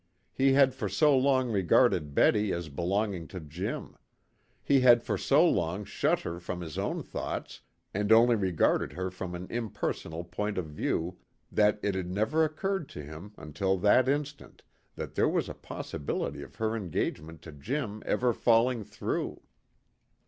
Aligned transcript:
He 0.33 0.53
had 0.53 0.73
for 0.73 0.89
so 0.89 1.15
long 1.15 1.51
regarded 1.51 2.15
Betty 2.15 2.51
as 2.53 2.69
belonging 2.69 3.27
to 3.27 3.39
Jim; 3.39 3.95
he 4.63 4.79
had 4.79 5.03
for 5.03 5.15
so 5.15 5.47
long 5.47 5.85
shut 5.85 6.21
her 6.21 6.39
from 6.39 6.61
his 6.61 6.75
own 6.79 7.03
thoughts 7.03 7.61
and 7.93 8.11
only 8.11 8.35
regarded 8.35 8.93
her 8.93 9.11
from 9.11 9.35
an 9.35 9.45
impersonal 9.51 10.23
point 10.23 10.57
of 10.57 10.65
view, 10.65 11.19
that 11.51 11.79
it 11.83 11.93
had 11.93 12.09
never 12.09 12.43
occurred 12.43 12.89
to 12.89 13.03
him, 13.03 13.33
until 13.37 13.77
that 13.77 14.09
instant, 14.09 14.63
that 14.95 15.13
there 15.13 15.29
was 15.29 15.47
a 15.47 15.53
possibility 15.53 16.41
of 16.41 16.55
her 16.55 16.75
engagement 16.75 17.43
to 17.43 17.51
Jim 17.51 18.01
ever 18.07 18.33
falling 18.33 18.83
through. 18.83 19.43